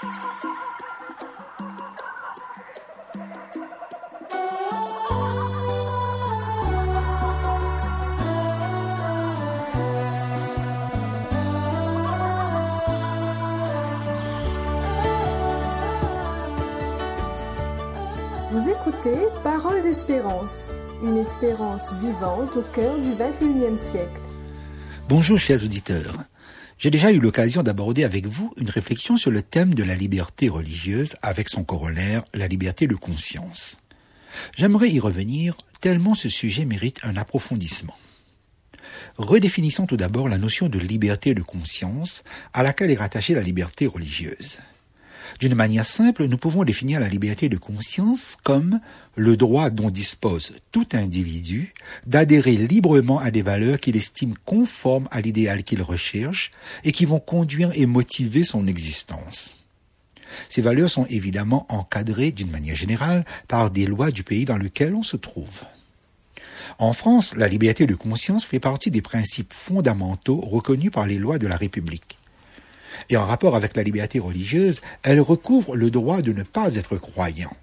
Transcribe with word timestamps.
Vous 0.00 0.06
écoutez 18.68 19.16
Parole 19.42 19.82
d'espérance, 19.82 20.68
une 21.02 21.16
espérance 21.16 21.92
vivante 21.94 22.56
au 22.56 22.62
cœur 22.72 22.98
du 22.98 23.10
21e 23.10 23.76
siècle. 23.76 24.20
Bonjour 25.08 25.38
chers 25.38 25.64
auditeurs. 25.64 26.14
J'ai 26.78 26.90
déjà 26.90 27.10
eu 27.10 27.18
l'occasion 27.18 27.64
d'aborder 27.64 28.04
avec 28.04 28.26
vous 28.26 28.52
une 28.56 28.70
réflexion 28.70 29.16
sur 29.16 29.32
le 29.32 29.42
thème 29.42 29.74
de 29.74 29.82
la 29.82 29.96
liberté 29.96 30.48
religieuse 30.48 31.16
avec 31.22 31.48
son 31.48 31.64
corollaire, 31.64 32.22
la 32.34 32.46
liberté 32.46 32.86
de 32.86 32.94
conscience. 32.94 33.78
J'aimerais 34.56 34.90
y 34.90 35.00
revenir 35.00 35.56
tellement 35.80 36.14
ce 36.14 36.28
sujet 36.28 36.64
mérite 36.64 37.00
un 37.02 37.16
approfondissement. 37.16 37.96
Redéfinissons 39.16 39.86
tout 39.86 39.96
d'abord 39.96 40.28
la 40.28 40.38
notion 40.38 40.68
de 40.68 40.78
liberté 40.78 41.34
de 41.34 41.42
conscience 41.42 42.22
à 42.52 42.62
laquelle 42.62 42.92
est 42.92 42.96
rattachée 42.96 43.34
la 43.34 43.42
liberté 43.42 43.88
religieuse. 43.88 44.58
D'une 45.38 45.54
manière 45.54 45.86
simple, 45.86 46.24
nous 46.26 46.36
pouvons 46.36 46.64
définir 46.64 46.98
la 46.98 47.08
liberté 47.08 47.48
de 47.48 47.56
conscience 47.56 48.36
comme 48.42 48.80
le 49.14 49.36
droit 49.36 49.70
dont 49.70 49.88
dispose 49.88 50.54
tout 50.72 50.86
individu 50.92 51.74
d'adhérer 52.06 52.56
librement 52.56 53.20
à 53.20 53.30
des 53.30 53.42
valeurs 53.42 53.78
qu'il 53.78 53.96
estime 53.96 54.34
conformes 54.44 55.06
à 55.12 55.20
l'idéal 55.20 55.62
qu'il 55.62 55.82
recherche 55.82 56.50
et 56.82 56.90
qui 56.90 57.04
vont 57.04 57.20
conduire 57.20 57.70
et 57.74 57.86
motiver 57.86 58.42
son 58.42 58.66
existence. 58.66 59.54
Ces 60.48 60.60
valeurs 60.60 60.90
sont 60.90 61.06
évidemment 61.06 61.66
encadrées 61.68 62.32
d'une 62.32 62.50
manière 62.50 62.76
générale 62.76 63.24
par 63.46 63.70
des 63.70 63.86
lois 63.86 64.10
du 64.10 64.24
pays 64.24 64.44
dans 64.44 64.58
lequel 64.58 64.94
on 64.94 65.04
se 65.04 65.16
trouve. 65.16 65.64
En 66.78 66.92
France, 66.92 67.34
la 67.36 67.48
liberté 67.48 67.86
de 67.86 67.94
conscience 67.94 68.44
fait 68.44 68.60
partie 68.60 68.90
des 68.90 69.02
principes 69.02 69.52
fondamentaux 69.52 70.40
reconnus 70.40 70.90
par 70.90 71.06
les 71.06 71.18
lois 71.18 71.38
de 71.38 71.46
la 71.46 71.56
République. 71.56 72.17
Et 73.10 73.16
en 73.16 73.24
rapport 73.24 73.56
avec 73.56 73.76
la 73.76 73.82
liberté 73.82 74.18
religieuse, 74.18 74.80
elle 75.02 75.20
recouvre 75.20 75.76
le 75.76 75.90
droit 75.90 76.22
de 76.22 76.32
ne 76.32 76.42
pas 76.42 76.76
être 76.76 76.96
croyant. 76.96 77.56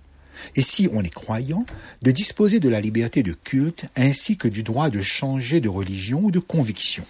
Et 0.56 0.62
si 0.62 0.90
on 0.94 1.02
est 1.02 1.14
croyant, 1.14 1.66
de 2.02 2.12
disposer 2.12 2.60
de 2.60 2.70
la 2.70 2.82
liberté 2.82 3.24
de 3.24 3.34
culte 3.34 3.86
ainsi 3.96 4.38
que 4.38 4.48
du 4.48 4.64
droit 4.64 4.90
de 4.90 5.02
changer 5.02 5.62
de 5.62 5.70
religion 5.70 6.22
ou 6.24 6.32
de 6.32 6.40
conviction. 6.40 7.06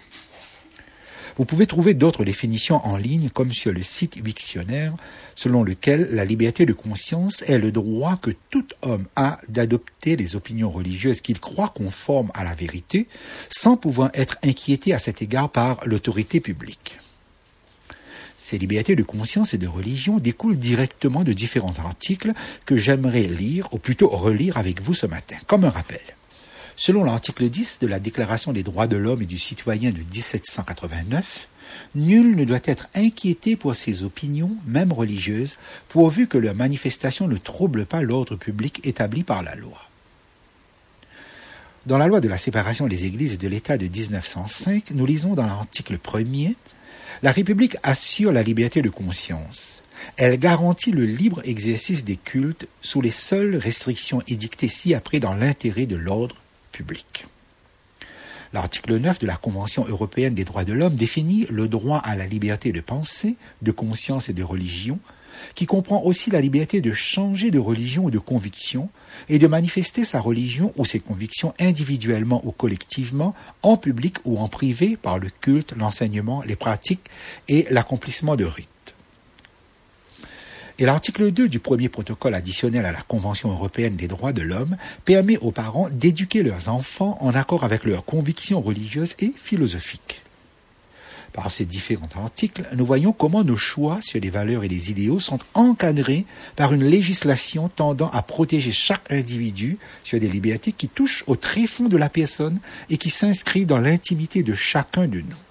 Vous 1.36 1.44
pouvez 1.44 1.66
trouver 1.66 1.92
d'autres 1.92 2.24
définitions 2.24 2.80
en 2.86 2.96
ligne 2.96 3.28
comme 3.28 3.52
sur 3.52 3.70
le 3.70 3.82
site 3.82 4.16
Wiktionnaire, 4.24 4.94
selon 5.34 5.62
lequel 5.62 6.08
la 6.12 6.24
liberté 6.24 6.64
de 6.64 6.72
conscience 6.72 7.42
est 7.42 7.58
le 7.58 7.72
droit 7.72 8.16
que 8.16 8.30
tout 8.48 8.66
homme 8.80 9.06
a 9.16 9.38
d'adopter 9.50 10.16
les 10.16 10.34
opinions 10.34 10.70
religieuses 10.70 11.20
qu'il 11.20 11.38
croit 11.38 11.74
conformes 11.76 12.30
à 12.32 12.42
la 12.42 12.54
vérité, 12.54 13.06
sans 13.50 13.76
pouvoir 13.76 14.10
être 14.14 14.38
inquiété 14.44 14.94
à 14.94 14.98
cet 14.98 15.20
égard 15.20 15.50
par 15.50 15.86
l'autorité 15.86 16.40
publique. 16.40 16.96
Ces 18.38 18.58
libertés 18.58 18.96
de 18.96 19.02
conscience 19.02 19.54
et 19.54 19.58
de 19.58 19.66
religion 19.66 20.18
découlent 20.18 20.58
directement 20.58 21.24
de 21.24 21.32
différents 21.32 21.78
articles 21.78 22.32
que 22.66 22.76
j'aimerais 22.76 23.22
lire, 23.22 23.68
ou 23.72 23.78
plutôt 23.78 24.08
relire 24.08 24.58
avec 24.58 24.82
vous 24.82 24.94
ce 24.94 25.06
matin, 25.06 25.36
comme 25.46 25.64
un 25.64 25.70
rappel. 25.70 26.00
Selon 26.76 27.04
l'article 27.04 27.48
10 27.48 27.78
de 27.80 27.86
la 27.86 27.98
Déclaration 27.98 28.52
des 28.52 28.62
droits 28.62 28.86
de 28.86 28.98
l'homme 28.98 29.22
et 29.22 29.26
du 29.26 29.38
citoyen 29.38 29.90
de 29.90 29.98
1789, 29.98 31.48
nul 31.94 32.36
ne 32.36 32.44
doit 32.44 32.60
être 32.64 32.88
inquiété 32.94 33.56
pour 33.56 33.74
ses 33.74 34.02
opinions, 34.02 34.54
même 34.66 34.92
religieuses, 34.92 35.56
pourvu 35.88 36.26
que 36.26 36.36
leur 36.36 36.54
manifestation 36.54 37.28
ne 37.28 37.38
trouble 37.38 37.86
pas 37.86 38.02
l'ordre 38.02 38.36
public 38.36 38.86
établi 38.86 39.22
par 39.22 39.42
la 39.42 39.54
loi. 39.54 39.80
Dans 41.86 41.98
la 41.98 42.08
loi 42.08 42.20
de 42.20 42.28
la 42.28 42.36
séparation 42.36 42.88
des 42.88 43.06
églises 43.06 43.34
et 43.34 43.38
de 43.38 43.48
l'État 43.48 43.78
de 43.78 43.86
1905, 43.86 44.90
nous 44.90 45.06
lisons 45.06 45.34
dans 45.34 45.46
l'article 45.46 45.96
1er 45.96 46.56
la 47.22 47.32
République 47.32 47.76
assure 47.82 48.32
la 48.32 48.42
liberté 48.42 48.82
de 48.82 48.90
conscience. 48.90 49.82
Elle 50.16 50.38
garantit 50.38 50.92
le 50.92 51.04
libre 51.04 51.40
exercice 51.44 52.04
des 52.04 52.16
cultes 52.16 52.68
sous 52.82 53.00
les 53.00 53.10
seules 53.10 53.56
restrictions 53.56 54.22
édictées 54.28 54.68
ci-après 54.68 55.20
dans 55.20 55.34
l'intérêt 55.34 55.86
de 55.86 55.96
l'ordre 55.96 56.36
public. 56.72 57.26
L'article 58.52 58.96
9 58.96 59.18
de 59.18 59.26
la 59.26 59.36
Convention 59.36 59.86
européenne 59.88 60.34
des 60.34 60.44
droits 60.44 60.64
de 60.64 60.72
l'homme 60.72 60.94
définit 60.94 61.46
le 61.50 61.68
droit 61.68 61.98
à 61.98 62.14
la 62.14 62.26
liberté 62.26 62.72
de 62.72 62.80
pensée, 62.80 63.36
de 63.62 63.72
conscience 63.72 64.28
et 64.28 64.32
de 64.32 64.42
religion, 64.42 64.98
qui 65.54 65.66
comprend 65.66 66.02
aussi 66.02 66.30
la 66.30 66.40
liberté 66.40 66.80
de 66.80 66.92
changer 66.92 67.50
de 67.50 67.58
religion 67.58 68.04
ou 68.04 68.10
de 68.10 68.18
conviction 68.18 68.88
et 69.28 69.38
de 69.38 69.46
manifester 69.46 70.04
sa 70.04 70.20
religion 70.20 70.72
ou 70.76 70.84
ses 70.84 71.00
convictions 71.00 71.54
individuellement 71.58 72.40
ou 72.44 72.52
collectivement, 72.52 73.34
en 73.62 73.76
public 73.76 74.16
ou 74.24 74.38
en 74.38 74.48
privé, 74.48 74.96
par 74.96 75.18
le 75.18 75.30
culte, 75.40 75.74
l'enseignement, 75.76 76.42
les 76.46 76.56
pratiques 76.56 77.10
et 77.48 77.66
l'accomplissement 77.70 78.36
de 78.36 78.44
rites. 78.44 78.68
Et 80.78 80.84
l'article 80.84 81.32
2 81.32 81.48
du 81.48 81.58
premier 81.58 81.88
protocole 81.88 82.34
additionnel 82.34 82.84
à 82.84 82.92
la 82.92 83.00
Convention 83.00 83.50
européenne 83.50 83.96
des 83.96 84.08
droits 84.08 84.34
de 84.34 84.42
l'homme 84.42 84.76
permet 85.06 85.38
aux 85.38 85.50
parents 85.50 85.88
d'éduquer 85.90 86.42
leurs 86.42 86.68
enfants 86.68 87.16
en 87.22 87.30
accord 87.30 87.64
avec 87.64 87.84
leurs 87.84 88.04
convictions 88.04 88.60
religieuses 88.60 89.16
et 89.20 89.32
philosophiques. 89.34 90.20
Par 91.36 91.50
ces 91.50 91.66
différents 91.66 92.08
articles, 92.16 92.66
nous 92.74 92.86
voyons 92.86 93.12
comment 93.12 93.44
nos 93.44 93.58
choix 93.58 93.98
sur 94.00 94.18
les 94.18 94.30
valeurs 94.30 94.64
et 94.64 94.68
les 94.68 94.90
idéaux 94.90 95.20
sont 95.20 95.38
encadrés 95.52 96.24
par 96.56 96.72
une 96.72 96.82
législation 96.82 97.68
tendant 97.68 98.08
à 98.08 98.22
protéger 98.22 98.72
chaque 98.72 99.12
individu 99.12 99.76
sur 100.02 100.18
des 100.18 100.30
libertés 100.30 100.72
qui 100.72 100.88
touchent 100.88 101.24
au 101.26 101.36
tréfonds 101.36 101.88
de 101.88 101.98
la 101.98 102.08
personne 102.08 102.58
et 102.88 102.96
qui 102.96 103.10
s'inscrivent 103.10 103.66
dans 103.66 103.78
l'intimité 103.78 104.42
de 104.42 104.54
chacun 104.54 105.06
de 105.06 105.20
nous. 105.20 105.45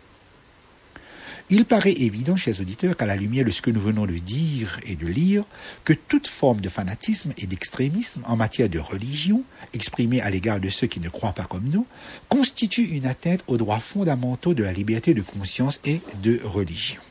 Il 1.52 1.66
paraît 1.66 1.92
évident, 1.92 2.36
chers 2.36 2.60
auditeurs, 2.60 2.98
qu'à 2.98 3.06
la 3.06 3.16
lumière 3.16 3.46
de 3.46 3.52
ce 3.52 3.62
que 3.62 3.70
nous 3.70 3.80
venons 3.80 4.08
de 4.08 4.18
dire 4.18 4.80
et 4.84 4.96
de 4.96 5.06
lire, 5.06 5.44
que 5.84 5.94
toute 5.94 6.26
forme 6.26 6.60
de 6.60 6.70
fanatisme 6.70 7.34
et 7.38 7.46
d'extrémisme 7.46 8.24
en 8.26 8.36
matière 8.36 8.68
de 8.68 8.80
religion, 8.80 9.44
exprimée 9.74 10.22
à 10.22 10.32
l'égard 10.32 10.60
de 10.60 10.70
ceux 10.70 10.88
qui 10.88 11.00
ne 11.00 11.10
croient 11.10 11.34
pas 11.34 11.44
comme 11.44 11.70
nous, 11.70 11.86
constitue 12.30 12.88
une 12.88 13.06
atteinte 13.06 13.44
aux 13.46 13.58
droits 13.58 13.80
fondamentaux 13.80 14.56
de 14.56 14.64
la 14.64 14.74
liberté 14.74 15.14
de 15.14 15.22
conscience 15.22 15.80
et 15.86 16.02
de 16.24 16.40
religion. 16.44 17.02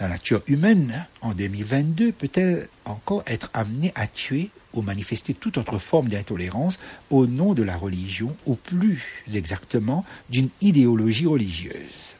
La 0.00 0.08
nature 0.08 0.42
humaine, 0.48 1.06
en 1.20 1.34
2022, 1.34 2.10
peut-elle 2.10 2.66
encore 2.84 3.22
être 3.28 3.48
amenée 3.54 3.92
à 3.94 4.08
tuer 4.08 4.50
ou 4.74 4.82
manifester 4.82 5.34
toute 5.34 5.56
autre 5.56 5.78
forme 5.78 6.08
d'intolérance 6.08 6.80
au 7.10 7.28
nom 7.28 7.54
de 7.54 7.62
la 7.62 7.76
religion, 7.76 8.36
ou 8.44 8.56
plus 8.56 9.04
exactement 9.32 10.04
d'une 10.30 10.50
idéologie 10.60 11.26
religieuse? 11.26 12.16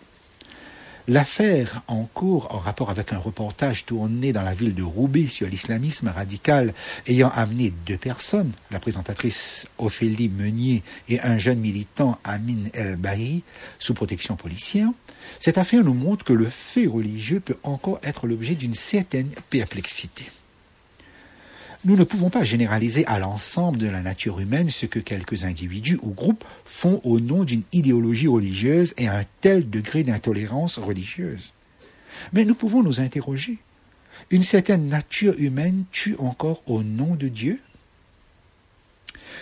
L'affaire 1.09 1.83
en 1.87 2.05
cours 2.05 2.53
en 2.53 2.59
rapport 2.59 2.91
avec 2.91 3.12
un 3.12 3.19
reportage 3.19 3.87
tourné 3.87 4.33
dans 4.33 4.43
la 4.43 4.55
ville 4.55 4.75
de 4.75 4.83
Roubaix 4.83 5.28
sur 5.28 5.47
l'islamisme 5.47 6.09
radical 6.09 6.75
ayant 7.06 7.31
amené 7.31 7.72
deux 7.87 7.97
personnes, 7.97 8.50
la 8.72 8.81
présentatrice 8.81 9.69
Ophélie 9.78 10.28
Meunier 10.28 10.83
et 11.09 11.21
un 11.21 11.39
jeune 11.39 11.61
militant 11.61 12.19
Amin 12.25 12.65
El 12.75 12.97
Bahi, 12.97 13.45
sous 13.78 13.95
protection 13.95 14.34
policière, 14.34 14.89
cette 15.39 15.59
affaire 15.59 15.84
nous 15.84 15.95
montre 15.95 16.25
que 16.25 16.33
le 16.33 16.49
fait 16.49 16.89
religieux 16.89 17.39
peut 17.39 17.59
encore 17.62 18.00
être 18.03 18.27
l'objet 18.27 18.56
d'une 18.56 18.75
certaine 18.75 19.31
perplexité. 19.49 20.25
Nous 21.84 21.97
ne 21.97 22.04
pouvons 22.04 22.31
pas 22.31 22.44
généraliser 22.44 23.06
à 23.06 23.19
l'ensemble 23.19 23.78
de 23.78 23.87
la 23.87 24.00
nature 24.00 24.41
humaine 24.41 24.70
ce 24.70 24.87
que 24.87 24.98
quelques 24.98 25.44
individus 25.44 25.98
ou 26.03 26.10
groupes 26.10 26.44
font 26.64 27.00
au 27.04 27.20
nom 27.20 27.44
d'une 27.44 27.62
idéologie 27.72 28.28
religieuse 28.28 28.94
et 28.97 29.09
un 29.09 29.22
tel 29.41 29.69
degré 29.69 30.03
d'intolérance 30.03 30.78
religieuse. 30.78 31.53
Mais 32.32 32.44
nous 32.44 32.54
pouvons 32.54 32.82
nous 32.82 33.00
interroger. 33.00 33.59
Une 34.30 34.42
certaine 34.42 34.89
nature 34.89 35.34
humaine 35.39 35.84
tue 35.92 36.16
encore 36.18 36.62
au 36.66 36.83
nom 36.83 37.15
de 37.15 37.28
Dieu? 37.28 37.60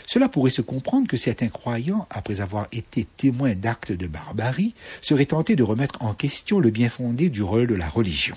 Cela 0.07 0.29
pourrait 0.29 0.51
se 0.51 0.61
comprendre 0.61 1.07
que 1.07 1.17
certains 1.17 1.49
croyants, 1.49 2.07
après 2.11 2.41
avoir 2.41 2.67
été 2.73 3.07
témoins 3.17 3.55
d'actes 3.55 3.93
de 3.93 4.07
barbarie, 4.07 4.75
seraient 5.01 5.27
tentés 5.27 5.57
de 5.57 5.63
remettre 5.63 6.03
en 6.03 6.13
question 6.13 6.59
le 6.59 6.71
bien 6.71 6.89
fondé 6.89 7.31
du 7.31 7.43
rôle 7.43 7.69
de 7.69 7.75
la 7.75 7.89
religion. 7.89 8.37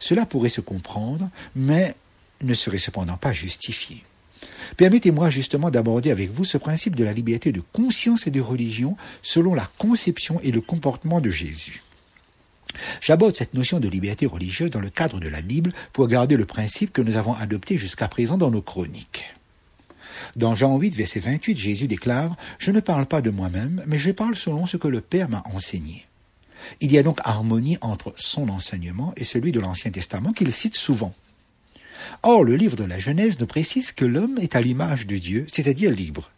Cela 0.00 0.26
pourrait 0.26 0.48
se 0.48 0.60
comprendre, 0.60 1.28
mais 1.54 1.94
ne 2.42 2.54
serait 2.54 2.78
cependant 2.78 3.16
pas 3.16 3.32
justifié. 3.32 4.04
Permettez-moi 4.76 5.30
justement 5.30 5.70
d'aborder 5.70 6.10
avec 6.10 6.30
vous 6.30 6.44
ce 6.44 6.58
principe 6.58 6.96
de 6.96 7.04
la 7.04 7.12
liberté 7.12 7.52
de 7.52 7.62
conscience 7.72 8.26
et 8.26 8.30
de 8.30 8.40
religion 8.40 8.96
selon 9.22 9.54
la 9.54 9.68
conception 9.78 10.40
et 10.42 10.50
le 10.50 10.60
comportement 10.60 11.20
de 11.20 11.30
Jésus. 11.30 11.82
J'aborde 13.00 13.34
cette 13.34 13.54
notion 13.54 13.80
de 13.80 13.88
liberté 13.88 14.26
religieuse 14.26 14.70
dans 14.70 14.80
le 14.80 14.90
cadre 14.90 15.20
de 15.20 15.28
la 15.28 15.40
Bible 15.40 15.72
pour 15.92 16.08
garder 16.08 16.36
le 16.36 16.44
principe 16.44 16.92
que 16.92 17.02
nous 17.02 17.16
avons 17.16 17.32
adopté 17.32 17.78
jusqu'à 17.78 18.08
présent 18.08 18.36
dans 18.36 18.50
nos 18.50 18.62
chroniques. 18.62 19.34
Dans 20.34 20.54
Jean 20.54 20.76
8, 20.76 20.94
verset 20.94 21.20
28, 21.20 21.58
Jésus 21.58 21.88
déclare, 21.88 22.36
Je 22.58 22.70
ne 22.70 22.80
parle 22.80 23.06
pas 23.06 23.22
de 23.22 23.30
moi-même, 23.30 23.82
mais 23.86 23.98
je 23.98 24.10
parle 24.10 24.36
selon 24.36 24.66
ce 24.66 24.76
que 24.76 24.88
le 24.88 25.00
Père 25.00 25.30
m'a 25.30 25.42
enseigné. 25.54 26.04
Il 26.80 26.92
y 26.92 26.98
a 26.98 27.02
donc 27.02 27.20
harmonie 27.24 27.78
entre 27.80 28.12
son 28.16 28.48
enseignement 28.48 29.12
et 29.16 29.24
celui 29.24 29.52
de 29.52 29.60
l'Ancien 29.60 29.90
Testament 29.90 30.32
qu'il 30.32 30.52
cite 30.52 30.76
souvent. 30.76 31.14
Or, 32.22 32.44
le 32.44 32.56
livre 32.56 32.76
de 32.76 32.84
la 32.84 32.98
Genèse 32.98 33.40
nous 33.40 33.46
précise 33.46 33.92
que 33.92 34.04
l'homme 34.04 34.38
est 34.40 34.56
à 34.56 34.60
l'image 34.60 35.06
de 35.06 35.16
Dieu, 35.16 35.46
c'est-à-dire 35.50 35.90
libre. 35.90 36.30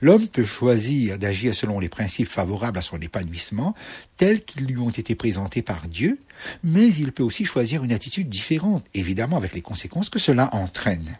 L'homme 0.00 0.28
peut 0.28 0.44
choisir 0.44 1.18
d'agir 1.18 1.54
selon 1.54 1.80
les 1.80 1.88
principes 1.88 2.28
favorables 2.28 2.78
à 2.78 2.82
son 2.82 3.00
épanouissement, 3.00 3.74
tels 4.16 4.44
qu'ils 4.44 4.66
lui 4.66 4.78
ont 4.78 4.90
été 4.90 5.14
présentés 5.14 5.62
par 5.62 5.88
Dieu, 5.88 6.18
mais 6.62 6.88
il 6.94 7.12
peut 7.12 7.22
aussi 7.22 7.44
choisir 7.44 7.82
une 7.82 7.92
attitude 7.92 8.28
différente, 8.28 8.84
évidemment 8.94 9.36
avec 9.36 9.54
les 9.54 9.62
conséquences 9.62 10.10
que 10.10 10.18
cela 10.18 10.54
entraîne. 10.54 11.18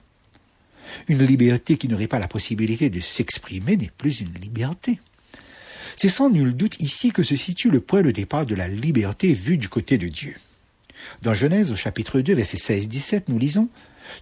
Une 1.08 1.24
liberté 1.24 1.76
qui 1.76 1.88
n'aurait 1.88 2.06
pas 2.06 2.19
la 2.19 2.28
possibilité 2.28 2.90
de 2.90 3.00
s'exprimer 3.00 3.76
n'est 3.76 3.92
plus 3.96 4.20
une 4.20 4.34
liberté. 4.34 5.00
C'est 5.96 6.08
sans 6.08 6.31
nul 6.31 6.54
doute 6.54 6.81
ici 6.81 7.10
que 7.10 7.22
se 7.22 7.36
situe 7.36 7.70
le 7.70 7.81
point 7.81 8.02
de 8.02 8.10
départ 8.10 8.46
de 8.46 8.54
la 8.54 8.69
liberté 8.69 9.32
vue 9.32 9.58
du 9.58 9.69
côté 9.69 9.98
de 9.98 10.08
Dieu. 10.08 10.34
Dans 11.22 11.34
Genèse 11.34 11.72
au 11.72 11.76
chapitre 11.76 12.20
2 12.20 12.34
verset 12.34 12.56
16-17 12.56 13.24
nous 13.28 13.38
lisons 13.38 13.68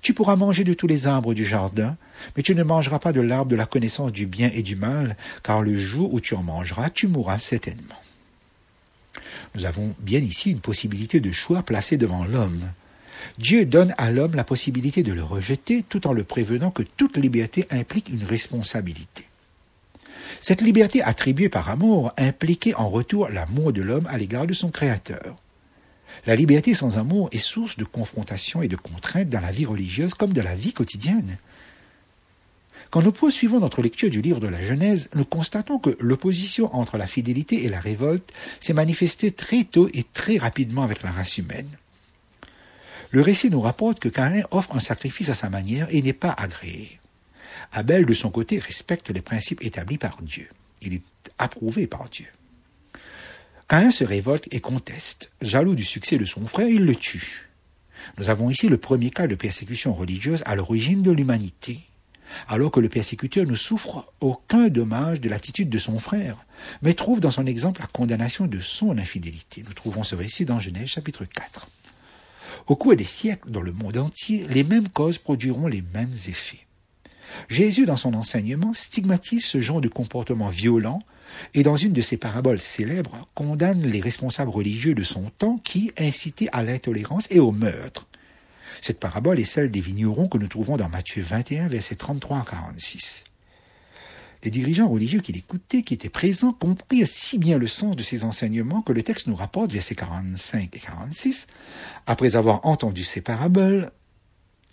Tu 0.02 0.14
pourras 0.14 0.37
manger 0.37 0.64
de 0.64 0.75
tous 0.75 0.87
les 0.87 1.06
arbres 1.06 1.34
du 1.34 1.44
jardin, 1.44 1.96
mais 2.37 2.43
tu 2.43 2.55
ne 2.55 2.62
mangeras 2.62 2.99
pas 2.99 3.12
de 3.12 3.20
l'arbre 3.20 3.50
de 3.50 3.56
la 3.56 3.67
connaissance 3.67 4.12
du 4.12 4.26
bien 4.26 4.50
et 4.55 4.62
du 4.62 4.76
mal, 4.76 5.17
car 5.43 5.62
le 5.62 5.76
jour 5.76 6.12
où 6.14 6.20
tu 6.20 6.34
en 6.34 6.43
mangeras, 6.43 6.90
tu 6.90 7.08
mourras 7.08 7.38
certainement. 7.38 8.00
Nous 9.55 9.64
avons 9.64 9.94
bien 10.00 10.20
ici 10.20 10.50
une 10.50 10.61
possibilité 10.61 11.20
de 11.20 11.32
choix 11.32 11.62
placée 11.62 11.96
devant 11.96 12.25
l'homme. 12.25 12.62
Dieu 13.38 13.64
donne 13.64 13.94
à 13.99 14.11
l'homme 14.11 14.34
la 14.34 14.44
possibilité 14.44 15.02
de 15.02 15.12
le 15.12 15.23
rejeter 15.23 15.84
tout 15.88 16.06
en 16.06 16.12
le 16.12 16.25
prévenant 16.25 16.70
que 16.70 16.82
toute 16.82 17.17
liberté 17.17 17.67
implique 17.70 18.08
une 18.08 18.25
responsabilité. 18.25 19.25
Cette 20.40 20.62
liberté 20.62 21.02
attribuée 21.02 21.49
par 21.49 21.70
amour 21.70 22.12
impliquait 22.19 22.75
en 22.75 22.88
retour 22.88 23.28
l'amour 23.28 23.73
de 23.73 23.82
l'homme 23.82 24.06
à 24.08 24.19
l'égard 24.19 24.46
de 24.46 24.52
son 24.52 24.70
Créateur. 24.70 25.37
La 26.25 26.37
liberté 26.37 26.75
sans 26.75 26.99
amour 26.99 27.29
est 27.33 27.39
source 27.39 27.77
de 27.77 27.85
confrontation 27.85 28.63
et 28.63 28.69
de 28.69 28.77
contraintes 28.77 29.29
dans 29.29 29.41
la 29.41 29.53
vie 29.53 29.67
religieuse 29.67 30.15
comme 30.15 30.33
dans 30.33 30.43
la 30.43 30.55
vie 30.55 30.73
quotidienne. 30.73 31.39
Quand 32.91 33.03
nous 33.03 33.13
poursuivons 33.13 33.61
notre 33.61 33.83
lecture 33.83 34.11
du 34.11 34.23
livre 34.23 34.41
de 34.41 34.47
la 34.47 34.63
Genèse, 34.63 35.11
nous 35.15 35.25
constatons 35.25 35.79
que 35.79 35.97
l'opposition 36.01 36.75
entre 36.75 36.97
la 36.97 37.07
fidélité 37.07 37.65
et 37.65 37.69
la 37.69 37.81
révolte 37.81 38.33
s'est 38.61 38.73
manifestée 38.73 39.33
très 39.33 39.65
tôt 39.65 39.89
et 39.93 40.05
très 40.13 40.39
rapidement 40.39 40.83
avec 40.83 41.03
la 41.03 41.11
race 41.11 41.39
humaine. 41.39 41.69
Le 43.11 43.21
récit 43.21 43.51
nous 43.51 43.61
rapporte 43.61 44.01
que 44.01 44.09
Caïn 44.09 44.45
offre 44.51 44.75
un 44.77 44.81
sacrifice 44.81 45.31
à 45.31 45.35
sa 45.35 45.51
manière 45.51 45.89
et 45.91 46.03
n'est 46.03 46.12
pas 46.12 46.35
agréé. 46.37 47.01
Abel, 47.73 48.07
de 48.07 48.15
son 48.15 48.31
côté, 48.31 48.59
respecte 48.59 49.11
les 49.11 49.23
principes 49.23 49.65
établis 49.65 49.99
par 49.99 50.23
Dieu. 50.23 50.49
Il 50.83 50.95
est 50.95 51.03
approuvé 51.39 51.87
par 51.87 52.09
Dieu. 52.09 52.27
Caïn 53.69 53.91
se 53.91 54.05
révolte 54.05 54.47
et 54.53 54.61
conteste. 54.61 55.33
Jaloux 55.43 55.75
du 55.75 55.85
succès 55.85 56.19
de 56.19 56.25
son 56.25 56.47
frère, 56.47 56.69
il 56.69 56.85
le 56.85 56.95
tue. 56.95 57.51
Nous 58.17 58.31
avons 58.31 58.49
ici 58.49 58.69
le 58.69 58.77
premier 58.77 59.11
cas 59.11 59.27
de 59.27 59.35
persécution 59.35 59.93
religieuse 59.93 60.45
à 60.47 60.55
l'origine 60.55 61.03
de 61.03 61.11
l'humanité. 61.11 61.81
Alors 62.47 62.71
que 62.71 62.79
le 62.79 62.89
persécuteur 62.89 63.45
ne 63.45 63.57
souffre 63.57 64.13
aucun 64.21 64.69
dommage 64.69 65.21
de 65.21 65.29
l'attitude 65.29 65.69
de 65.69 65.79
son 65.79 65.99
frère, 65.99 66.37
mais 66.83 66.95
trouve 66.95 67.19
dans 67.19 67.31
son 67.33 67.47
exemple 67.47 67.81
la 67.81 67.89
condamnation 67.89 68.47
de 68.47 68.61
son 68.61 68.99
infidélité. 68.99 69.65
Nous 69.67 69.75
trouvons 69.75 70.05
ce 70.05 70.15
récit 70.15 70.45
dans 70.45 70.61
Genèse 70.61 70.89
chapitre 70.89 71.25
4. 71.25 71.69
Au 72.69 72.77
cours 72.77 72.95
des 72.95 73.05
siècles, 73.05 73.51
dans 73.51 73.62
le 73.62 73.73
monde 73.73 73.97
entier, 73.97 74.47
les 74.49 74.65
mêmes 74.65 74.89
causes 74.89 75.19
produiront 75.19 75.67
les 75.67 75.83
mêmes 75.83 76.15
effets. 76.29 76.67
Jésus, 77.49 77.85
dans 77.85 77.97
son 77.97 78.15
enseignement, 78.15 78.75
stigmatise 78.75 79.45
ce 79.45 79.61
genre 79.61 79.81
de 79.81 79.89
comportement 79.89 80.49
violent 80.49 81.01
et 81.55 81.62
dans 81.62 81.76
une 81.76 81.93
de 81.93 82.00
ses 82.00 82.17
paraboles 82.17 82.58
célèbres, 82.58 83.28
condamne 83.34 83.82
les 83.82 84.00
responsables 84.00 84.50
religieux 84.50 84.94
de 84.94 85.02
son 85.02 85.31
temps 85.38 85.58
qui 85.58 85.93
incitaient 85.99 86.49
à 86.52 86.62
l'intolérance 86.62 87.28
et 87.31 87.40
au 87.40 87.52
meurtre. 87.52 88.06
Cette 88.81 89.00
parabole 89.00 89.40
est 89.40 89.44
celle 89.44 89.70
des 89.70 89.81
vignerons 89.81 90.28
que 90.28 90.38
nous 90.38 90.49
trouvons 90.49 90.76
dans 90.76 90.88
Matthieu 90.88 91.23
21, 91.23 91.69
versets 91.69 91.96
33 91.96 92.38
à 92.38 92.44
46. 92.44 93.25
Les 94.44 94.50
dirigeants 94.50 94.88
religieux 94.88 95.20
qui 95.20 95.32
l'écoutaient, 95.32 95.82
qui 95.82 95.94
étaient 95.94 96.08
présents, 96.08 96.52
comprirent 96.52 97.08
si 97.08 97.38
bien 97.38 97.58
le 97.58 97.67
sens 97.67 97.96
de 97.96 98.02
ces 98.02 98.25
enseignements 98.25 98.82
que 98.82 98.93
le 98.93 99.02
texte 99.02 99.26
nous 99.26 99.34
rapporte, 99.34 99.73
versets 99.73 99.94
45 99.94 100.76
et 100.76 100.78
46, 100.78 101.49
après 102.06 102.37
avoir 102.37 102.64
entendu 102.67 103.02
ces 103.02 103.23
paraboles, 103.23 103.90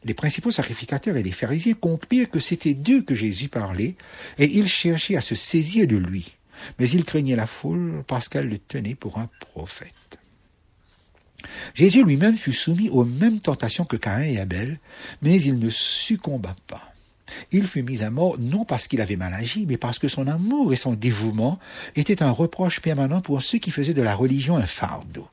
les 0.06 0.14
principaux 0.14 0.52
sacrificateurs 0.52 1.16
et 1.16 1.24
les 1.24 1.32
pharisiens 1.32 1.74
comprirent 1.74 2.30
que 2.30 2.40
c'était 2.40 2.74
d'eux 2.74 3.02
que 3.02 3.16
Jésus 3.16 3.48
parlait, 3.48 3.96
et 4.38 4.58
ils 4.58 4.68
cherchaient 4.68 5.16
à 5.16 5.22
se 5.22 5.34
saisir 5.34 5.88
de 5.88 5.96
lui. 5.96 6.36
Mais 6.80 6.90
ils 6.90 7.06
craignaient 7.06 7.36
la 7.36 7.48
foule 7.48 8.04
parce 8.08 8.30
qu'elle 8.30 8.50
le 8.50 8.60
tenait 8.60 8.96
pour 8.96 9.18
un 9.18 9.30
prophète. 9.40 10.20
Jésus 11.74 12.04
lui-même 12.04 12.38
fut 12.38 12.54
soumis 12.54 12.90
aux 12.90 13.04
mêmes 13.04 13.40
tentations 13.40 13.86
que 13.86 13.98
Caïn 13.98 14.24
et 14.24 14.40
Abel, 14.40 14.80
mais 15.22 15.42
il 15.42 15.60
ne 15.60 15.70
succomba 15.70 16.56
pas. 16.68 16.94
Il 17.52 17.68
fut 17.68 17.84
mis 17.84 18.04
à 18.04 18.10
mort 18.10 18.38
non 18.40 18.66
parce 18.66 18.88
qu'il 18.88 19.02
avait 19.02 19.16
mal 19.16 19.34
agi, 19.34 19.66
mais 19.68 19.78
parce 19.78 20.00
que 20.00 20.08
son 20.08 20.28
amour 20.28 20.72
et 20.74 20.78
son 20.78 20.94
dévouement 20.94 21.60
étaient 21.96 22.24
un 22.24 22.32
reproche 22.32 22.82
permanent 22.82 23.22
pour 23.22 23.42
ceux 23.42 23.58
qui 23.58 23.72
faisaient 23.72 23.94
de 23.94 24.02
la 24.02 24.16
religion 24.16 24.58
un 24.58 24.66
fardeau. 24.66 25.28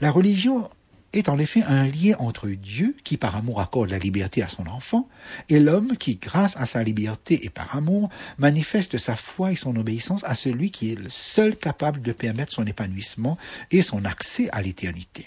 La 0.00 0.10
religion 0.10 0.68
est 1.12 1.28
en 1.28 1.38
effet 1.38 1.62
un 1.62 1.86
lien 1.86 2.14
entre 2.18 2.48
Dieu, 2.48 2.94
qui 3.04 3.16
par 3.16 3.36
amour 3.36 3.60
accorde 3.60 3.90
la 3.90 3.98
liberté 3.98 4.42
à 4.42 4.48
son 4.48 4.66
enfant, 4.66 5.08
et 5.48 5.58
l'homme 5.58 5.96
qui, 5.96 6.16
grâce 6.16 6.56
à 6.56 6.66
sa 6.66 6.82
liberté 6.82 7.44
et 7.44 7.50
par 7.50 7.74
amour, 7.74 8.10
manifeste 8.36 8.98
sa 8.98 9.16
foi 9.16 9.52
et 9.52 9.56
son 9.56 9.76
obéissance 9.76 10.24
à 10.24 10.34
celui 10.34 10.70
qui 10.70 10.92
est 10.92 10.98
le 10.98 11.08
seul 11.08 11.56
capable 11.56 12.02
de 12.02 12.12
permettre 12.12 12.52
son 12.52 12.66
épanouissement 12.66 13.38
et 13.70 13.82
son 13.82 14.04
accès 14.04 14.48
à 14.52 14.60
l'éternité. 14.60 15.26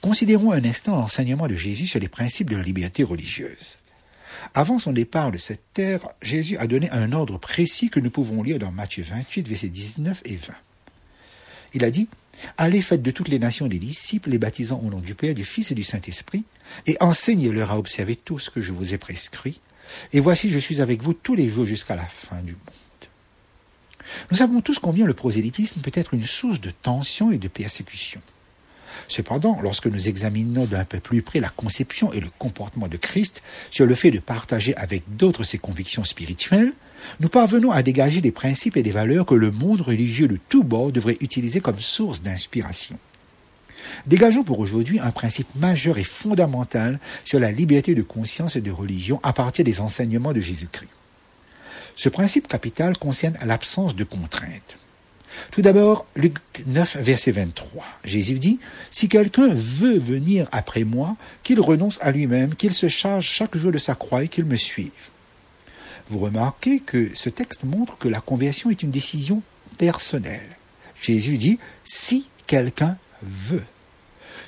Considérons 0.00 0.52
un 0.52 0.64
instant 0.64 0.96
l'enseignement 0.96 1.46
de 1.46 1.54
Jésus 1.54 1.86
sur 1.86 2.00
les 2.00 2.08
principes 2.08 2.50
de 2.50 2.56
la 2.56 2.62
liberté 2.62 3.04
religieuse. 3.04 3.78
Avant 4.54 4.78
son 4.78 4.92
départ 4.92 5.32
de 5.32 5.38
cette 5.38 5.72
terre, 5.72 6.08
Jésus 6.22 6.56
a 6.58 6.66
donné 6.66 6.90
un 6.90 7.12
ordre 7.12 7.38
précis 7.38 7.90
que 7.90 8.00
nous 8.00 8.10
pouvons 8.10 8.42
lire 8.42 8.58
dans 8.58 8.72
Matthieu 8.72 9.04
28, 9.04 9.48
versets 9.48 9.68
19 9.68 10.22
et 10.24 10.36
20. 10.36 10.54
Il 11.74 11.84
a 11.84 11.90
dit, 11.90 12.08
Allez, 12.56 12.82
faites 12.82 13.02
de 13.02 13.10
toutes 13.10 13.28
les 13.28 13.38
nations 13.38 13.66
des 13.66 13.78
disciples, 13.78 14.30
les 14.30 14.38
baptisant 14.38 14.80
au 14.84 14.90
nom 14.90 15.00
du 15.00 15.14
Père, 15.14 15.34
du 15.34 15.44
Fils 15.44 15.70
et 15.70 15.74
du 15.74 15.82
Saint-Esprit, 15.82 16.44
et 16.86 16.96
enseignez-leur 17.00 17.70
à 17.72 17.78
observer 17.78 18.16
tout 18.16 18.38
ce 18.38 18.50
que 18.50 18.60
je 18.60 18.72
vous 18.72 18.94
ai 18.94 18.98
prescrit. 18.98 19.60
Et 20.12 20.20
voici, 20.20 20.50
je 20.50 20.58
suis 20.58 20.80
avec 20.80 21.02
vous 21.02 21.14
tous 21.14 21.34
les 21.34 21.48
jours 21.48 21.66
jusqu'à 21.66 21.96
la 21.96 22.06
fin 22.06 22.40
du 22.42 22.52
monde. 22.52 22.60
Nous 24.30 24.38
savons 24.38 24.60
tous 24.60 24.78
combien 24.78 25.06
le 25.06 25.14
prosélytisme 25.14 25.80
peut 25.80 25.92
être 25.94 26.14
une 26.14 26.26
source 26.26 26.60
de 26.60 26.70
tension 26.70 27.30
et 27.30 27.38
de 27.38 27.48
persécution. 27.48 28.20
Cependant, 29.06 29.60
lorsque 29.62 29.86
nous 29.86 30.08
examinons 30.08 30.64
d'un 30.64 30.84
peu 30.84 31.00
plus 31.00 31.22
près 31.22 31.40
la 31.40 31.48
conception 31.48 32.12
et 32.12 32.20
le 32.20 32.30
comportement 32.38 32.88
de 32.88 32.96
Christ 32.96 33.42
sur 33.70 33.86
le 33.86 33.94
fait 33.94 34.10
de 34.10 34.18
partager 34.18 34.74
avec 34.76 35.02
d'autres 35.16 35.44
ses 35.44 35.58
convictions 35.58 36.04
spirituelles, 36.04 36.72
nous 37.20 37.28
parvenons 37.28 37.70
à 37.70 37.82
dégager 37.82 38.20
des 38.20 38.32
principes 38.32 38.76
et 38.76 38.82
des 38.82 38.90
valeurs 38.90 39.26
que 39.26 39.34
le 39.34 39.50
monde 39.50 39.80
religieux 39.80 40.28
de 40.28 40.38
tous 40.48 40.64
bords 40.64 40.92
devrait 40.92 41.18
utiliser 41.20 41.60
comme 41.60 41.78
source 41.78 42.22
d'inspiration. 42.22 42.98
Dégageons 44.06 44.44
pour 44.44 44.60
aujourd'hui 44.60 45.00
un 45.00 45.10
principe 45.10 45.48
majeur 45.56 45.98
et 45.98 46.04
fondamental 46.04 46.98
sur 47.24 47.40
la 47.40 47.52
liberté 47.52 47.94
de 47.94 48.02
conscience 48.02 48.56
et 48.56 48.60
de 48.60 48.70
religion 48.70 49.20
à 49.22 49.32
partir 49.32 49.64
des 49.64 49.80
enseignements 49.80 50.32
de 50.32 50.40
Jésus-Christ. 50.40 50.90
Ce 51.94 52.08
principe 52.08 52.46
capital 52.46 52.96
concerne 52.96 53.36
l'absence 53.44 53.96
de 53.96 54.04
contraintes. 54.04 54.76
Tout 55.50 55.62
d'abord, 55.62 56.06
Luc 56.16 56.38
9, 56.66 56.98
verset 57.00 57.32
23. 57.32 57.84
Jésus 58.04 58.38
dit, 58.38 58.58
Si 58.90 59.08
quelqu'un 59.08 59.48
veut 59.52 59.98
venir 59.98 60.48
après 60.52 60.84
moi, 60.84 61.16
qu'il 61.42 61.60
renonce 61.60 61.98
à 62.00 62.10
lui-même, 62.10 62.54
qu'il 62.54 62.74
se 62.74 62.88
charge 62.88 63.24
chaque 63.24 63.56
jour 63.56 63.72
de 63.72 63.78
sa 63.78 63.94
croix 63.94 64.24
et 64.24 64.28
qu'il 64.28 64.44
me 64.44 64.56
suive. 64.56 64.90
Vous 66.08 66.18
remarquez 66.18 66.80
que 66.80 67.10
ce 67.14 67.28
texte 67.28 67.64
montre 67.64 67.98
que 67.98 68.08
la 68.08 68.20
conversion 68.20 68.70
est 68.70 68.82
une 68.82 68.90
décision 68.90 69.42
personnelle. 69.76 70.56
Jésus 71.00 71.36
dit 71.36 71.58
si 71.84 72.28
quelqu'un 72.46 72.96
veut, 73.22 73.64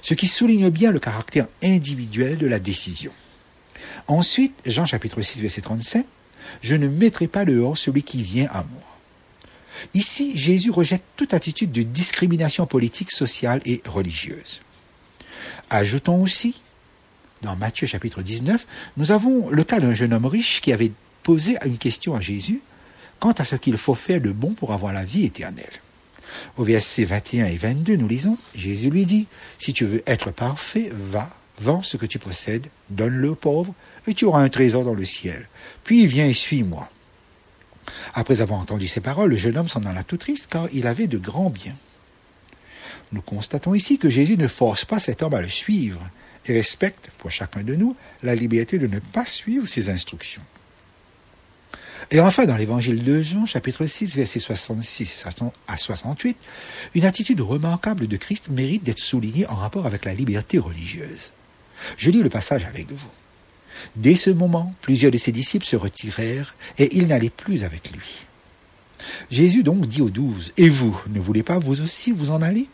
ce 0.01 0.15
qui 0.15 0.27
souligne 0.27 0.71
bien 0.71 0.91
le 0.91 0.99
caractère 0.99 1.49
individuel 1.63 2.39
de 2.39 2.47
la 2.47 2.59
décision. 2.59 3.13
Ensuite, 4.09 4.55
Jean 4.65 4.87
chapitre 4.87 5.21
6 5.21 5.43
verset 5.43 5.61
37, 5.61 6.07
je 6.63 6.75
ne 6.75 6.89
mettrai 6.89 7.29
pas 7.29 7.45
dehors 7.45 7.77
celui 7.77 8.03
qui 8.03 8.23
vient 8.23 8.49
à 8.53 8.65
moi. 8.65 8.83
Ici, 9.95 10.37
Jésus 10.37 10.71
rejette 10.71 11.05
toute 11.17 11.35
attitude 11.35 11.73
de 11.73 11.83
discrimination 11.83 12.67
politique, 12.67 13.11
sociale 13.11 13.61
et 13.65 13.83
religieuse. 13.87 14.63
Ajoutons 15.69 16.23
aussi, 16.23 16.63
dans 17.43 17.57
Matthieu 17.57 17.87
chapitre 17.87 18.23
19, 18.23 18.67
nous 18.97 19.13
avons 19.13 19.49
le 19.51 19.65
cas 19.65 19.79
d'un 19.79 19.95
jeune 19.95 20.13
homme 20.13 20.27
riche 20.27 20.61
qui 20.61 20.73
avait 20.73 20.93
poser 21.23 21.57
une 21.65 21.79
question 21.79 22.15
à 22.15 22.21
Jésus 22.21 22.61
quant 23.19 23.33
à 23.33 23.45
ce 23.45 23.57
qu'il 23.57 23.77
faut 23.77 23.95
faire 23.95 24.21
de 24.21 24.33
bon 24.33 24.55
pour 24.55 24.73
avoir 24.73 24.93
la 24.93 25.05
vie 25.05 25.25
éternelle. 25.25 25.81
Au 26.57 26.65
verset 26.65 27.05
21 27.05 27.47
et 27.47 27.57
22, 27.57 27.97
nous 27.97 28.09
lisons, 28.09 28.39
Jésus 28.55 28.91
lui 28.91 29.05
dit, 29.05 29.27
Si 29.59 29.73
tu 29.73 29.85
veux 29.85 30.03
être 30.07 30.31
parfait, 30.31 30.91
va, 30.93 31.31
vends 31.59 31.83
ce 31.83 31.97
que 31.97 32.07
tu 32.07 32.19
possèdes, 32.19 32.69
donne-le 32.89 33.31
aux 33.31 33.35
pauvres, 33.35 33.75
et 34.07 34.15
tu 34.15 34.25
auras 34.25 34.43
un 34.43 34.49
trésor 34.49 34.85
dans 34.85 34.95
le 34.95 35.05
ciel. 35.05 35.49
Puis 35.85 36.07
viens 36.07 36.27
et 36.27 36.33
suis-moi. 36.33 36.89
Après 38.15 38.41
avoir 38.41 38.61
entendu 38.61 38.87
ces 38.87 39.01
paroles, 39.01 39.31
le 39.31 39.37
jeune 39.37 39.57
homme 39.57 39.69
s'en 39.69 39.85
alla 39.85 40.05
tout 40.05 40.17
triste 40.17 40.49
car 40.51 40.69
il 40.73 40.87
avait 40.87 41.07
de 41.09 41.19
grands 41.19 41.51
biens. 41.51 41.77
Nous 43.13 43.23
constatons 43.23 43.75
ici 43.75 43.99
que 43.99 44.11
Jésus 44.11 44.37
ne 44.37 44.47
force 44.47 44.85
pas 44.85 45.01
cet 45.01 45.23
homme 45.23 45.35
à 45.35 45.41
le 45.41 45.49
suivre 45.49 46.01
et 46.47 46.55
respecte, 46.55 47.11
pour 47.19 47.31
chacun 47.31 47.63
de 47.63 47.75
nous, 47.75 47.97
la 48.23 48.35
liberté 48.35 48.79
de 48.79 48.87
ne 48.87 48.99
pas 48.99 49.27
suivre 49.27 49.67
ses 49.67 49.91
instructions. 49.91 50.43
Et 52.11 52.21
enfin, 52.21 52.47
dans 52.47 52.57
l'évangile 52.57 53.03
de 53.05 53.23
Jean, 53.23 53.47
chapitre 53.47 53.87
6, 53.87 54.17
versets 54.17 54.41
66 54.41 55.27
à 55.69 55.77
68, 55.77 56.37
une 56.95 57.05
attitude 57.05 57.41
remarquable 57.41 58.09
de 58.09 58.17
Christ 58.17 58.49
mérite 58.49 58.83
d'être 58.83 58.99
soulignée 58.99 59.47
en 59.47 59.55
rapport 59.55 59.87
avec 59.87 60.05
la 60.05 60.15
liberté 60.15 60.59
religieuse. 60.59 61.33
Je 61.97 62.11
lis 62.11 62.23
le 62.23 62.31
passage 62.31 62.65
avec 62.65 62.91
vous. 62.91 63.09
Dès 63.97 64.17
ce 64.17 64.31
moment, 64.31 64.75
plusieurs 64.83 65.13
de 65.13 65.17
ses 65.17 65.33
disciples 65.33 65.65
se 65.65 65.77
retirèrent 65.77 66.55
et 66.79 66.97
ils 66.97 67.07
n'allaient 67.07 67.31
plus 67.31 67.65
avec 67.65 67.91
lui. 67.93 68.27
Jésus 69.31 69.63
donc 69.63 69.87
dit 69.87 70.03
aux 70.03 70.11
douze, 70.11 70.53
Et 70.57 70.69
vous, 70.69 71.01
ne 71.09 71.21
voulez 71.21 71.43
pas 71.43 71.59
vous 71.59 71.81
aussi 71.81 72.13
vous 72.13 72.31
en 72.31 72.43
aller? 72.43 72.69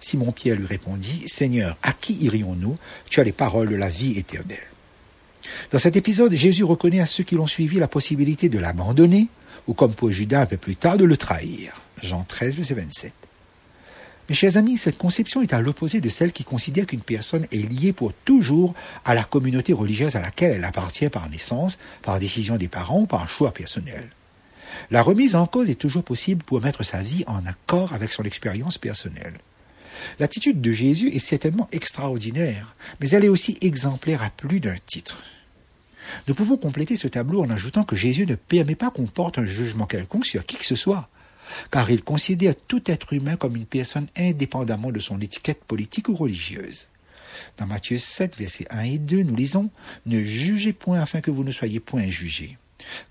Simon-Pierre 0.00 0.56
lui 0.56 0.66
répondit, 0.66 1.24
Seigneur, 1.26 1.76
à 1.82 1.92
qui 1.92 2.14
irions-nous? 2.14 2.78
Tu 3.10 3.20
as 3.20 3.24
les 3.24 3.32
paroles 3.32 3.70
de 3.70 3.76
la 3.76 3.88
vie 3.88 4.18
éternelle. 4.18 4.58
Dans 5.70 5.78
cet 5.78 5.96
épisode, 5.96 6.34
Jésus 6.34 6.64
reconnaît 6.64 7.00
à 7.00 7.06
ceux 7.06 7.24
qui 7.24 7.34
l'ont 7.34 7.46
suivi 7.46 7.78
la 7.78 7.88
possibilité 7.88 8.48
de 8.48 8.58
l'abandonner, 8.58 9.28
ou 9.66 9.74
comme 9.74 9.94
pour 9.94 10.10
Judas 10.10 10.42
un 10.42 10.46
peu 10.46 10.56
plus 10.56 10.76
tard, 10.76 10.96
de 10.96 11.04
le 11.04 11.16
trahir. 11.16 11.80
Jean 12.02 12.24
13, 12.24 12.56
verset 12.56 12.74
27. 12.74 13.12
Mes 14.28 14.34
chers 14.34 14.56
amis, 14.56 14.76
cette 14.76 14.98
conception 14.98 15.42
est 15.42 15.52
à 15.52 15.60
l'opposé 15.60 16.00
de 16.00 16.08
celle 16.08 16.32
qui 16.32 16.42
considère 16.42 16.86
qu'une 16.86 17.00
personne 17.00 17.46
est 17.52 17.70
liée 17.70 17.92
pour 17.92 18.12
toujours 18.12 18.74
à 19.04 19.14
la 19.14 19.22
communauté 19.22 19.72
religieuse 19.72 20.16
à 20.16 20.20
laquelle 20.20 20.52
elle 20.52 20.64
appartient 20.64 21.08
par 21.08 21.30
naissance, 21.30 21.78
par 22.02 22.18
décision 22.18 22.56
des 22.56 22.66
parents 22.66 23.02
ou 23.02 23.06
par 23.06 23.28
choix 23.28 23.52
personnel. 23.52 24.10
La 24.90 25.02
remise 25.02 25.36
en 25.36 25.46
cause 25.46 25.70
est 25.70 25.80
toujours 25.80 26.02
possible 26.02 26.42
pour 26.42 26.60
mettre 26.60 26.82
sa 26.82 27.02
vie 27.02 27.24
en 27.28 27.46
accord 27.46 27.92
avec 27.92 28.10
son 28.10 28.24
expérience 28.24 28.78
personnelle. 28.78 29.38
L'attitude 30.18 30.60
de 30.60 30.72
Jésus 30.72 31.08
est 31.10 31.20
certainement 31.20 31.68
extraordinaire, 31.70 32.74
mais 33.00 33.08
elle 33.10 33.24
est 33.24 33.28
aussi 33.28 33.56
exemplaire 33.60 34.22
à 34.22 34.30
plus 34.30 34.58
d'un 34.58 34.76
titre. 34.86 35.22
Nous 36.28 36.34
pouvons 36.34 36.56
compléter 36.56 36.96
ce 36.96 37.08
tableau 37.08 37.42
en 37.42 37.50
ajoutant 37.50 37.82
que 37.82 37.96
Jésus 37.96 38.26
ne 38.26 38.34
permet 38.34 38.74
pas 38.74 38.90
qu'on 38.90 39.06
porte 39.06 39.38
un 39.38 39.46
jugement 39.46 39.86
quelconque 39.86 40.26
sur 40.26 40.44
qui 40.46 40.56
que 40.56 40.64
ce 40.64 40.74
soit, 40.74 41.08
car 41.70 41.90
il 41.90 42.02
considère 42.02 42.54
tout 42.68 42.82
être 42.90 43.12
humain 43.12 43.36
comme 43.36 43.56
une 43.56 43.66
personne 43.66 44.08
indépendamment 44.16 44.90
de 44.90 44.98
son 44.98 45.20
étiquette 45.20 45.64
politique 45.64 46.08
ou 46.08 46.14
religieuse. 46.14 46.88
Dans 47.58 47.66
Matthieu 47.66 47.98
7, 47.98 48.36
versets 48.36 48.66
1 48.70 48.80
et 48.82 48.98
2, 48.98 49.22
nous 49.22 49.36
lisons 49.36 49.70
Ne 50.06 50.24
jugez 50.24 50.72
point 50.72 51.00
afin 51.00 51.20
que 51.20 51.30
vous 51.30 51.44
ne 51.44 51.50
soyez 51.50 51.80
point 51.80 52.08
jugés. 52.08 52.56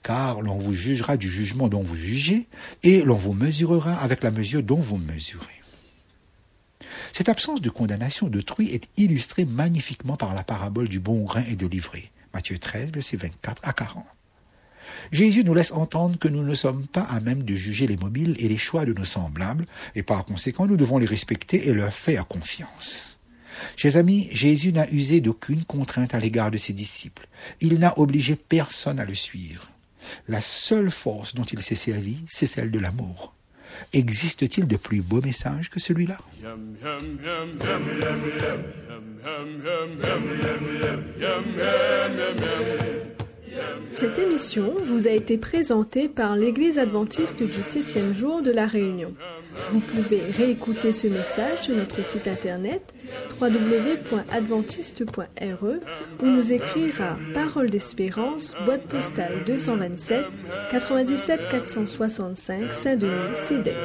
Car 0.03 0.41
l'on 0.41 0.57
vous 0.57 0.73
jugera 0.73 1.17
du 1.17 1.29
jugement 1.29 1.67
dont 1.67 1.81
vous 1.81 1.95
jugez, 1.95 2.47
et 2.83 3.01
l'on 3.01 3.15
vous 3.15 3.33
mesurera 3.33 3.93
avec 3.95 4.23
la 4.23 4.31
mesure 4.31 4.63
dont 4.63 4.79
vous 4.79 4.97
mesurez. 4.97 5.45
Cette 7.13 7.29
absence 7.29 7.61
de 7.61 7.69
condamnation 7.69 8.27
d'autrui 8.27 8.69
est 8.69 8.87
illustrée 8.97 9.45
magnifiquement 9.45 10.17
par 10.17 10.33
la 10.33 10.43
parabole 10.43 10.87
du 10.87 10.99
bon 10.99 11.23
grain 11.23 11.43
et 11.49 11.55
de 11.55 11.67
l'ivraie. 11.67 12.11
Matthieu 12.35 12.59
13, 12.59 12.91
versets 12.91 13.15
24 13.15 13.61
à 13.63 13.71
40. 13.71 14.03
Jésus 15.13 15.45
nous 15.45 15.53
laisse 15.53 15.71
entendre 15.71 16.19
que 16.19 16.27
nous 16.27 16.43
ne 16.43 16.53
sommes 16.53 16.85
pas 16.85 17.03
à 17.03 17.21
même 17.21 17.43
de 17.43 17.55
juger 17.55 17.87
les 17.87 17.95
mobiles 17.95 18.35
et 18.39 18.49
les 18.49 18.57
choix 18.57 18.83
de 18.83 18.91
nos 18.91 19.05
semblables, 19.05 19.65
et 19.95 20.03
par 20.03 20.25
conséquent 20.25 20.67
nous 20.67 20.75
devons 20.75 20.97
les 20.97 21.05
respecter 21.05 21.69
et 21.69 21.73
leur 21.73 21.93
faire 21.93 22.27
confiance. 22.27 23.19
Chers 23.77 23.95
amis, 23.95 24.27
Jésus 24.33 24.73
n'a 24.73 24.89
usé 24.89 25.21
d'aucune 25.21 25.63
contrainte 25.63 26.13
à 26.13 26.19
l'égard 26.19 26.51
de 26.51 26.57
ses 26.57 26.73
disciples. 26.73 27.25
Il 27.61 27.79
n'a 27.79 27.97
obligé 27.97 28.35
personne 28.35 28.99
à 28.99 29.05
le 29.05 29.15
suivre. 29.15 29.69
La 30.27 30.41
seule 30.41 30.91
force 30.91 31.35
dont 31.35 31.43
il 31.43 31.61
s'est 31.61 31.75
servi, 31.75 32.17
c'est 32.27 32.47
celle 32.47 32.69
de 32.69 32.79
l'amour. 32.79 33.34
Existe-t-il 33.93 34.67
de 34.67 34.77
plus 34.77 35.01
beau 35.01 35.21
message 35.21 35.69
que 35.69 35.79
celui-là? 35.79 36.17
Cette 43.89 44.19
émission 44.19 44.73
vous 44.83 45.07
a 45.07 45.11
été 45.11 45.37
présentée 45.37 46.09
par 46.09 46.35
l'Église 46.35 46.77
adventiste 46.77 47.41
du 47.43 47.63
septième 47.63 48.13
jour 48.13 48.41
de 48.41 48.51
la 48.51 48.67
Réunion. 48.67 49.13
Vous 49.69 49.79
pouvez 49.79 50.21
réécouter 50.21 50.91
ce 50.93 51.07
message 51.07 51.63
sur 51.63 51.75
notre 51.75 52.05
site 52.05 52.27
internet 52.27 52.93
www.adventiste.re 53.39 55.65
ou 56.21 56.25
nous 56.25 56.53
écrire 56.53 57.01
à 57.01 57.17
Parole 57.33 57.69
d'Espérance, 57.69 58.55
boîte 58.65 58.83
postale 58.83 59.43
227 59.45 60.25
97 60.71 61.47
465 61.49 62.73
Saint-Denis, 62.73 63.33
CEDEX. 63.33 63.75